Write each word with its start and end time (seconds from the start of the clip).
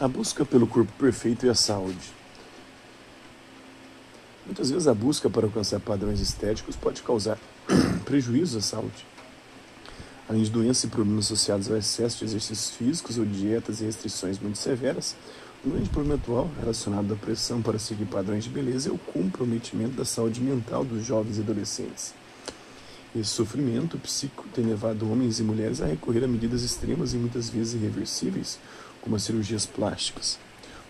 A 0.00 0.08
busca 0.08 0.44
pelo 0.44 0.66
corpo 0.66 0.92
perfeito 0.98 1.46
e 1.46 1.48
a 1.48 1.54
saúde. 1.54 2.12
Muitas 4.44 4.68
vezes 4.68 4.88
a 4.88 4.92
busca 4.92 5.30
para 5.30 5.46
alcançar 5.46 5.78
padrões 5.78 6.20
estéticos 6.20 6.74
pode 6.74 7.00
causar 7.00 7.38
prejuízos 8.04 8.56
à 8.56 8.60
saúde. 8.60 9.06
Além 10.28 10.42
de 10.42 10.50
doenças 10.50 10.84
e 10.84 10.88
problemas 10.88 11.26
associados 11.26 11.70
ao 11.70 11.76
excesso 11.76 12.18
de 12.18 12.24
exercícios 12.24 12.70
físicos 12.70 13.18
ou 13.18 13.24
dietas 13.24 13.80
e 13.80 13.84
restrições 13.84 14.38
muito 14.40 14.58
severas, 14.58 15.14
um 15.64 15.70
grande 15.70 15.88
problema 15.88 16.16
atual 16.16 16.50
relacionado 16.58 17.14
à 17.14 17.16
pressão 17.16 17.62
para 17.62 17.78
seguir 17.78 18.06
padrões 18.06 18.42
de 18.42 18.50
beleza 18.50 18.88
é 18.88 18.92
o 18.92 18.98
comprometimento 18.98 19.94
da 19.94 20.04
saúde 20.04 20.40
mental 20.40 20.84
dos 20.84 21.04
jovens 21.04 21.38
e 21.38 21.40
adolescentes. 21.40 22.14
Esse 23.14 23.30
sofrimento 23.30 23.96
psíquico 23.96 24.48
tem 24.52 24.66
levado 24.66 25.08
homens 25.08 25.38
e 25.38 25.44
mulheres 25.44 25.80
a 25.80 25.86
recorrer 25.86 26.24
a 26.24 26.26
medidas 26.26 26.64
extremas 26.64 27.14
e 27.14 27.16
muitas 27.16 27.48
vezes 27.48 27.74
irreversíveis, 27.74 28.58
como 29.00 29.14
as 29.14 29.22
cirurgias 29.22 29.64
plásticas. 29.64 30.36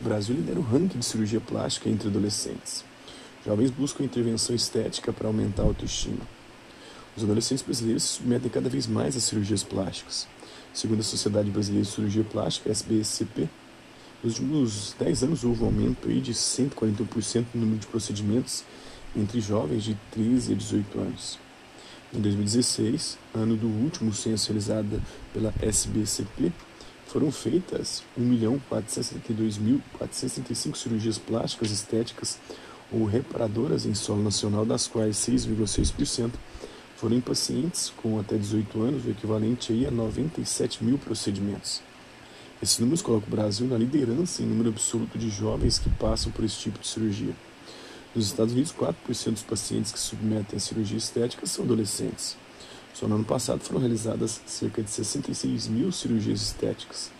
O 0.00 0.04
Brasil 0.04 0.36
lidera 0.36 0.60
o 0.60 0.62
ranking 0.62 1.00
de 1.00 1.04
cirurgia 1.04 1.40
plástica 1.40 1.88
entre 1.88 2.06
adolescentes. 2.06 2.84
Jovens 3.44 3.72
buscam 3.72 4.04
intervenção 4.04 4.54
estética 4.54 5.12
para 5.12 5.26
aumentar 5.26 5.64
a 5.64 5.66
autoestima. 5.66 6.20
Os 7.16 7.24
adolescentes 7.24 7.64
brasileiros 7.64 8.04
se 8.04 8.08
submetem 8.14 8.48
cada 8.48 8.68
vez 8.68 8.86
mais 8.86 9.16
a 9.16 9.20
cirurgias 9.20 9.64
plásticas. 9.64 10.28
Segundo 10.72 11.00
a 11.00 11.02
Sociedade 11.02 11.50
Brasileira 11.50 11.84
de 11.84 11.92
Cirurgia 11.92 12.22
Plástica, 12.22 12.70
SBCP, 12.70 13.48
nos 14.22 14.38
últimos 14.38 14.94
10 14.96 15.24
anos 15.24 15.42
houve 15.42 15.64
um 15.64 15.66
aumento 15.66 16.08
de 16.08 16.32
141% 16.32 17.46
no 17.52 17.62
número 17.62 17.80
de 17.80 17.86
procedimentos 17.88 18.62
entre 19.16 19.40
jovens 19.40 19.82
de 19.82 19.98
13 20.12 20.52
a 20.52 20.54
18 20.54 21.00
anos. 21.00 21.38
Em 22.14 22.20
2016, 22.20 23.18
ano 23.34 23.56
do 23.56 23.66
último 23.66 24.12
censo 24.12 24.48
realizado 24.48 25.02
pela 25.32 25.50
SBCP, 25.62 26.52
foram 27.06 27.32
feitas 27.32 28.04
1.472.435 28.20 30.76
cirurgias 30.76 31.16
plásticas 31.16 31.70
estéticas 31.70 32.38
ou 32.92 33.06
reparadoras 33.06 33.86
em 33.86 33.94
solo 33.94 34.22
nacional, 34.22 34.66
das 34.66 34.86
quais 34.86 35.16
6,6% 35.16 36.32
foram 36.96 37.16
em 37.16 37.20
pacientes 37.20 37.90
com 37.96 38.20
até 38.20 38.36
18 38.36 38.82
anos, 38.82 39.06
o 39.06 39.10
equivalente 39.10 39.86
a 39.86 39.90
97 39.90 40.84
mil 40.84 40.98
procedimentos. 40.98 41.80
Esses 42.62 42.78
números 42.78 43.00
colocam 43.00 43.26
o 43.26 43.30
Brasil 43.30 43.66
na 43.66 43.78
liderança 43.78 44.42
em 44.42 44.46
número 44.46 44.68
absoluto 44.68 45.16
de 45.16 45.30
jovens 45.30 45.78
que 45.78 45.88
passam 45.88 46.30
por 46.30 46.44
esse 46.44 46.58
tipo 46.58 46.78
de 46.78 46.86
cirurgia. 46.86 47.34
Nos 48.14 48.26
Estados 48.26 48.52
Unidos, 48.52 48.74
4% 48.78 49.30
dos 49.32 49.42
pacientes 49.42 49.90
que 49.90 49.98
submetem 49.98 50.56
a 50.56 50.60
cirurgia 50.60 50.98
estética 50.98 51.46
são 51.46 51.64
adolescentes. 51.64 52.36
Só 52.92 53.08
no 53.08 53.14
ano 53.14 53.24
passado 53.24 53.60
foram 53.60 53.80
realizadas 53.80 54.42
cerca 54.44 54.82
de 54.82 54.90
66 54.90 55.68
mil 55.68 55.90
cirurgias 55.90 56.42
estéticas. 56.42 57.10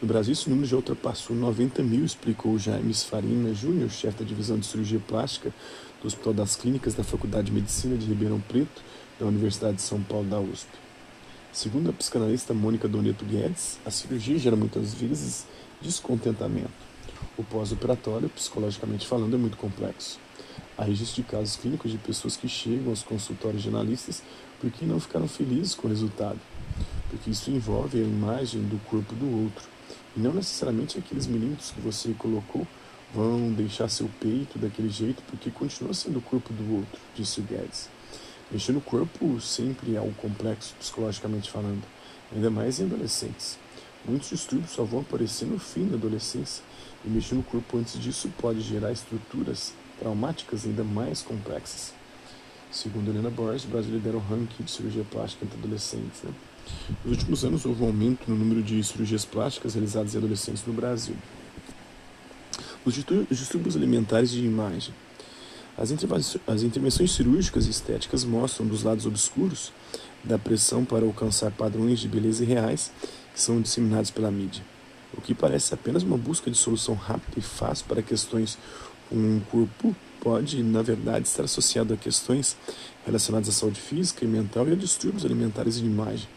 No 0.00 0.06
Brasil, 0.06 0.32
esse 0.32 0.48
número 0.48 0.66
já 0.66 0.76
ultrapassou 0.76 1.34
90 1.34 1.82
mil, 1.82 2.04
explicou 2.04 2.58
James 2.58 3.02
Farina 3.02 3.54
Júnior, 3.54 3.90
chefe 3.90 4.22
da 4.22 4.28
divisão 4.28 4.58
de 4.58 4.66
cirurgia 4.66 5.00
plástica 5.00 5.54
do 6.02 6.06
Hospital 6.06 6.34
das 6.34 6.56
Clínicas 6.56 6.92
da 6.92 7.04
Faculdade 7.04 7.46
de 7.46 7.52
Medicina 7.52 7.96
de 7.96 8.06
Ribeirão 8.06 8.40
Preto, 8.40 8.82
da 9.18 9.24
Universidade 9.24 9.76
de 9.76 9.82
São 9.82 10.02
Paulo 10.02 10.28
da 10.28 10.38
USP. 10.38 10.68
Segundo 11.50 11.88
a 11.88 11.92
psicanalista 11.94 12.52
Mônica 12.52 12.86
Doneto 12.86 13.24
Guedes, 13.24 13.78
a 13.86 13.90
cirurgia 13.90 14.38
gera 14.38 14.56
muitas 14.56 14.92
vezes 14.92 15.46
descontentamento. 15.80 16.90
O 17.36 17.44
pós-operatório, 17.44 18.28
psicologicamente 18.28 19.06
falando, 19.06 19.34
é 19.34 19.38
muito 19.38 19.56
complexo. 19.56 20.18
Há 20.76 20.84
registro 20.84 21.22
de 21.22 21.28
casos 21.28 21.56
clínicos 21.56 21.90
de 21.90 21.98
pessoas 21.98 22.36
que 22.36 22.48
chegam 22.48 22.88
aos 22.88 23.02
consultórios 23.02 23.62
de 23.62 23.68
analistas 23.68 24.22
porque 24.60 24.84
não 24.84 25.00
ficaram 25.00 25.28
felizes 25.28 25.74
com 25.74 25.86
o 25.86 25.90
resultado, 25.90 26.38
porque 27.08 27.30
isso 27.30 27.50
envolve 27.50 27.98
a 27.98 28.02
imagem 28.02 28.62
do 28.62 28.78
corpo 28.84 29.14
do 29.14 29.44
outro, 29.44 29.68
e 30.16 30.20
não 30.20 30.32
necessariamente 30.32 30.98
aqueles 30.98 31.26
milímetros 31.26 31.70
que 31.70 31.80
você 31.80 32.14
colocou 32.16 32.66
vão 33.12 33.52
deixar 33.52 33.88
seu 33.88 34.08
peito 34.20 34.58
daquele 34.58 34.88
jeito, 34.88 35.22
porque 35.28 35.50
continua 35.50 35.92
sendo 35.92 36.18
o 36.18 36.22
corpo 36.22 36.52
do 36.52 36.76
outro, 36.76 37.00
disse 37.14 37.40
o 37.40 37.42
Guedes. 37.42 37.88
Mexer 38.50 38.72
no 38.72 38.80
corpo 38.80 39.40
sempre 39.40 39.94
é 39.94 39.98
algo 39.98 40.14
complexo, 40.14 40.74
psicologicamente 40.78 41.50
falando, 41.50 41.82
ainda 42.34 42.50
mais 42.50 42.80
em 42.80 42.84
adolescentes. 42.84 43.59
Muitos 44.04 44.30
distúrbios 44.30 44.72
só 44.72 44.82
vão 44.82 45.00
aparecer 45.00 45.46
no 45.46 45.58
fim 45.58 45.86
da 45.86 45.96
adolescência, 45.96 46.64
e 47.04 47.08
mexer 47.08 47.34
no 47.34 47.42
corpo 47.42 47.76
antes 47.76 48.00
disso 48.00 48.30
pode 48.38 48.60
gerar 48.60 48.92
estruturas 48.92 49.74
traumáticas 49.98 50.64
ainda 50.64 50.82
mais 50.82 51.22
complexas. 51.22 51.92
Segundo 52.70 53.10
Helena 53.10 53.30
Borges, 53.30 53.64
o 53.64 53.68
Brasil 53.68 53.92
lidera 53.92 54.16
o 54.16 54.20
ranking 54.20 54.62
de 54.62 54.70
cirurgia 54.70 55.04
plástica 55.04 55.44
entre 55.44 55.58
adolescentes. 55.58 56.22
Né? 56.22 56.32
Nos 57.04 57.18
últimos 57.18 57.44
anos, 57.44 57.66
houve 57.66 57.82
um 57.82 57.86
aumento 57.86 58.30
no 58.30 58.36
número 58.36 58.62
de 58.62 58.82
cirurgias 58.84 59.24
plásticas 59.24 59.74
realizadas 59.74 60.14
em 60.14 60.18
adolescentes 60.18 60.64
no 60.64 60.72
Brasil. 60.72 61.16
Os 62.84 62.94
distúrbios 62.94 63.76
alimentares 63.76 64.30
de 64.30 64.44
imagem. 64.44 64.94
As, 65.76 65.90
intervenções 66.62 67.12
cirúrgicas 67.12 67.66
e 67.66 67.70
estéticas 67.70 68.24
mostram 68.24 68.66
dos 68.66 68.82
lados 68.82 69.06
obscuros 69.06 69.72
da 70.22 70.38
pressão 70.38 70.84
para 70.84 71.04
alcançar 71.04 71.50
padrões 71.50 72.00
de 72.00 72.08
beleza 72.08 72.44
reais 72.44 72.92
que 73.32 73.40
são 73.40 73.60
disseminados 73.60 74.10
pela 74.10 74.30
mídia, 74.30 74.62
o 75.16 75.20
que 75.20 75.34
parece 75.34 75.72
apenas 75.74 76.02
uma 76.02 76.18
busca 76.18 76.50
de 76.50 76.56
solução 76.56 76.94
rápida 76.94 77.38
e 77.38 77.42
fácil 77.42 77.86
para 77.86 78.02
questões 78.02 78.58
um 79.12 79.40
corpo 79.50 79.94
pode, 80.20 80.62
na 80.62 80.82
verdade, 80.82 81.26
estar 81.26 81.44
associado 81.44 81.94
a 81.94 81.96
questões 81.96 82.56
relacionadas 83.04 83.48
à 83.48 83.52
saúde 83.52 83.80
física 83.80 84.24
e 84.24 84.28
mental 84.28 84.68
e 84.68 84.72
a 84.72 84.76
distúrbios 84.76 85.24
alimentares 85.24 85.78
de 85.78 85.86
imagem. 85.86 86.28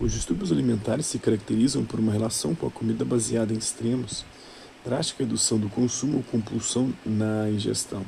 Os 0.00 0.12
distúrbios 0.12 0.50
alimentares 0.50 1.06
se 1.06 1.18
caracterizam 1.18 1.84
por 1.84 2.00
uma 2.00 2.12
relação 2.12 2.54
com 2.54 2.66
a 2.66 2.70
comida 2.70 3.04
baseada 3.04 3.52
em 3.52 3.58
extremos, 3.58 4.24
drástica 4.84 5.24
redução 5.24 5.58
do 5.58 5.68
consumo 5.68 6.18
ou 6.18 6.22
compulsão 6.22 6.92
na 7.04 7.50
ingestão. 7.50 8.04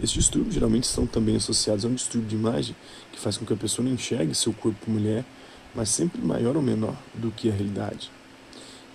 Estes 0.00 0.24
distúrbios 0.24 0.54
geralmente 0.54 0.84
estão 0.84 1.06
também 1.06 1.36
associados 1.36 1.84
a 1.84 1.88
um 1.88 1.94
distúrbio 1.94 2.28
de 2.28 2.34
imagem 2.34 2.74
que 3.12 3.20
faz 3.20 3.36
com 3.36 3.44
que 3.44 3.52
a 3.52 3.56
pessoa 3.56 3.86
não 3.86 3.94
enxergue 3.94 4.34
seu 4.34 4.52
corpo 4.52 4.90
mulher, 4.90 5.24
mas 5.74 5.88
sempre 5.88 6.20
maior 6.20 6.56
ou 6.56 6.62
menor 6.62 6.96
do 7.14 7.30
que 7.30 7.48
a 7.48 7.52
realidade. 7.52 8.10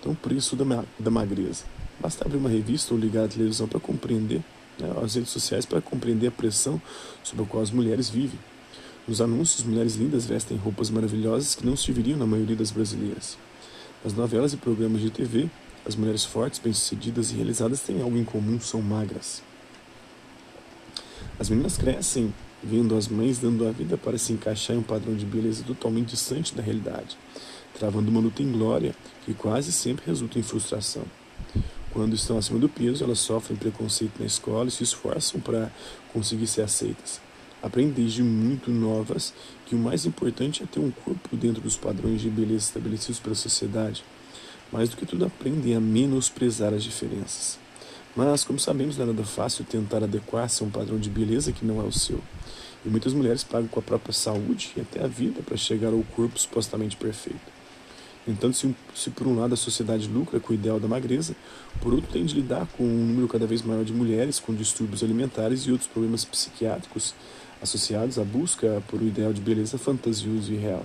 Então, 0.00 0.12
o 0.12 0.16
preço 0.16 0.54
da, 0.54 0.64
ma 0.64 0.84
da 0.98 1.10
magreza. 1.10 1.64
Basta 2.00 2.24
abrir 2.24 2.36
uma 2.38 2.48
revista 2.48 2.94
ou 2.94 3.00
ligar 3.00 3.24
a 3.24 3.28
televisão 3.28 3.66
para 3.66 3.80
compreender, 3.80 4.42
né, 4.78 4.92
as 5.02 5.14
redes 5.14 5.30
sociais 5.30 5.66
para 5.66 5.80
compreender 5.80 6.28
a 6.28 6.30
pressão 6.30 6.80
sob 7.24 7.42
a 7.42 7.46
qual 7.46 7.62
as 7.62 7.70
mulheres 7.70 8.08
vivem. 8.08 8.38
Nos 9.06 9.20
anúncios, 9.20 9.64
mulheres 9.64 9.94
lindas 9.96 10.26
vestem 10.26 10.56
roupas 10.56 10.90
maravilhosas 10.90 11.54
que 11.54 11.66
não 11.66 11.76
se 11.76 11.90
viriam 11.90 12.18
na 12.18 12.26
maioria 12.26 12.54
das 12.54 12.70
brasileiras. 12.70 13.38
Nas 14.04 14.12
novelas 14.12 14.52
e 14.52 14.56
programas 14.56 15.00
de 15.00 15.10
TV, 15.10 15.48
as 15.84 15.96
mulheres 15.96 16.24
fortes, 16.24 16.60
bem-sucedidas 16.60 17.30
e 17.30 17.34
realizadas 17.34 17.80
têm 17.80 18.02
algo 18.02 18.16
em 18.16 18.24
comum, 18.24 18.60
são 18.60 18.82
magras. 18.82 19.42
As 21.38 21.48
meninas 21.48 21.78
crescem 21.78 22.34
vendo 22.60 22.96
as 22.96 23.06
mães 23.06 23.38
dando 23.38 23.66
a 23.68 23.70
vida 23.70 23.96
para 23.96 24.18
se 24.18 24.32
encaixar 24.32 24.74
em 24.74 24.80
um 24.80 24.82
padrão 24.82 25.14
de 25.14 25.24
beleza 25.24 25.62
totalmente 25.62 26.08
distante 26.08 26.52
da 26.52 26.60
realidade, 26.60 27.16
travando 27.78 28.10
uma 28.10 28.20
luta 28.20 28.42
em 28.42 28.50
glória 28.50 28.92
que 29.24 29.32
quase 29.32 29.70
sempre 29.70 30.04
resulta 30.06 30.36
em 30.36 30.42
frustração. 30.42 31.04
Quando 31.92 32.14
estão 32.14 32.36
acima 32.36 32.58
do 32.58 32.68
peso, 32.68 33.04
elas 33.04 33.20
sofrem 33.20 33.56
preconceito 33.56 34.18
na 34.18 34.26
escola 34.26 34.68
e 34.68 34.72
se 34.72 34.82
esforçam 34.82 35.40
para 35.40 35.70
conseguir 36.12 36.48
ser 36.48 36.62
aceitas. 36.62 37.20
Aprendem 37.62 37.92
desde 37.92 38.22
muito 38.22 38.70
novas 38.70 39.32
que 39.64 39.76
o 39.76 39.78
mais 39.78 40.04
importante 40.06 40.64
é 40.64 40.66
ter 40.66 40.80
um 40.80 40.90
corpo 40.90 41.36
dentro 41.36 41.62
dos 41.62 41.76
padrões 41.76 42.20
de 42.20 42.28
beleza 42.28 42.66
estabelecidos 42.66 43.20
pela 43.20 43.34
sociedade. 43.36 44.04
Mais 44.72 44.88
do 44.88 44.96
que 44.96 45.06
tudo, 45.06 45.24
aprendem 45.24 45.74
a 45.74 45.80
menosprezar 45.80 46.74
as 46.74 46.82
diferenças. 46.82 47.58
Mas, 48.18 48.42
como 48.42 48.58
sabemos, 48.58 48.96
não 48.96 49.04
é 49.04 49.06
nada 49.06 49.22
fácil 49.22 49.64
tentar 49.64 50.02
adequar-se 50.02 50.60
a 50.60 50.66
um 50.66 50.70
padrão 50.70 50.98
de 50.98 51.08
beleza 51.08 51.52
que 51.52 51.64
não 51.64 51.80
é 51.80 51.84
o 51.84 51.92
seu. 51.92 52.20
E 52.84 52.88
muitas 52.88 53.12
mulheres 53.12 53.44
pagam 53.44 53.68
com 53.68 53.78
a 53.78 53.82
própria 53.82 54.12
saúde 54.12 54.72
e 54.76 54.80
até 54.80 55.04
a 55.04 55.06
vida 55.06 55.40
para 55.40 55.56
chegar 55.56 55.92
ao 55.92 56.02
corpo 56.16 56.36
supostamente 56.36 56.96
perfeito. 56.96 57.38
Entanto, 58.26 58.56
se, 58.56 58.74
se, 58.92 59.10
por 59.10 59.28
um 59.28 59.38
lado 59.38 59.54
a 59.54 59.56
sociedade 59.56 60.08
lucra 60.08 60.40
com 60.40 60.52
o 60.52 60.56
ideal 60.56 60.80
da 60.80 60.88
magreza, 60.88 61.36
por 61.80 61.94
outro 61.94 62.10
tem 62.12 62.24
de 62.24 62.34
lidar 62.34 62.66
com 62.76 62.82
um 62.82 63.06
número 63.06 63.28
cada 63.28 63.46
vez 63.46 63.62
maior 63.62 63.84
de 63.84 63.92
mulheres 63.92 64.40
com 64.40 64.52
distúrbios 64.52 65.04
alimentares 65.04 65.62
e 65.62 65.70
outros 65.70 65.88
problemas 65.88 66.24
psiquiátricos 66.24 67.14
associados 67.62 68.18
à 68.18 68.24
busca 68.24 68.82
por 68.88 69.00
um 69.00 69.06
ideal 69.06 69.32
de 69.32 69.40
beleza 69.40 69.78
fantasioso 69.78 70.52
e 70.52 70.56
real. 70.56 70.84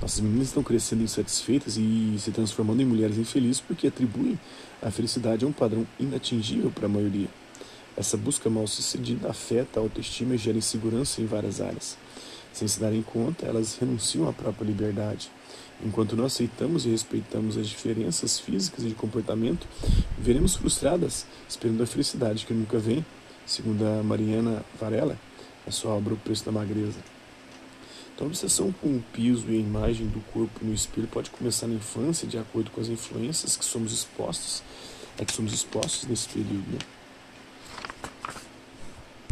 Nossas 0.00 0.20
meninas 0.20 0.48
estão 0.48 0.62
crescendo 0.62 1.02
insatisfeitas 1.02 1.76
e 1.76 2.16
se 2.18 2.30
transformando 2.30 2.82
em 2.82 2.84
mulheres 2.84 3.16
infelizes 3.16 3.60
porque 3.60 3.86
atribuem 3.86 4.38
a 4.82 4.90
felicidade 4.90 5.44
a 5.44 5.48
um 5.48 5.52
padrão 5.52 5.86
inatingível 5.98 6.70
para 6.70 6.86
a 6.86 6.88
maioria. 6.88 7.28
Essa 7.96 8.16
busca 8.16 8.50
mal 8.50 8.66
sucedida 8.66 9.30
afeta 9.30 9.78
a 9.78 9.82
autoestima 9.82 10.34
e 10.34 10.38
gera 10.38 10.58
insegurança 10.58 11.20
em 11.20 11.26
várias 11.26 11.60
áreas. 11.60 11.96
Sem 12.52 12.68
se 12.68 12.80
darem 12.80 13.02
conta, 13.02 13.46
elas 13.46 13.76
renunciam 13.76 14.28
à 14.28 14.32
própria 14.32 14.66
liberdade 14.66 15.30
Enquanto 15.82 16.16
não 16.16 16.24
aceitamos 16.24 16.86
e 16.86 16.90
respeitamos 16.90 17.56
as 17.56 17.68
diferenças 17.68 18.38
físicas 18.38 18.84
e 18.84 18.88
de 18.88 18.94
comportamento, 18.94 19.66
veremos 20.18 20.54
frustradas, 20.56 21.26
esperando 21.48 21.82
a 21.82 21.86
felicidade 21.86 22.46
que 22.46 22.54
nunca 22.54 22.78
vem, 22.78 23.04
segundo 23.44 23.84
a 23.84 24.02
Mariana 24.02 24.64
Varela, 24.80 25.18
a 25.66 25.70
sua 25.70 25.92
obra 25.92 26.14
O 26.14 26.16
Preço 26.16 26.44
da 26.44 26.52
Magreza. 26.52 27.13
Então, 28.14 28.28
a 28.28 28.30
obsessão 28.30 28.72
com 28.80 28.96
o 28.96 29.04
piso 29.12 29.50
e 29.50 29.56
a 29.56 29.60
imagem 29.60 30.06
do 30.06 30.20
corpo 30.32 30.64
no 30.64 30.72
espelho 30.72 31.08
pode 31.08 31.30
começar 31.30 31.66
na 31.66 31.74
infância, 31.74 32.28
de 32.28 32.38
acordo 32.38 32.70
com 32.70 32.80
as 32.80 32.88
influências 32.88 33.56
que 33.56 33.64
somos 33.64 33.92
expostos, 33.92 34.62
é 35.18 35.24
que 35.24 35.32
somos 35.32 35.52
expostos 35.52 36.08
nesse 36.08 36.28
período. 36.28 36.72
Né? 36.72 36.78